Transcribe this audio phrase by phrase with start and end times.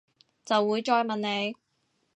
[0.43, 1.55] 就會再問你